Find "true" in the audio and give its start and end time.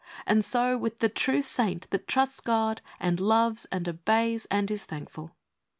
1.09-1.43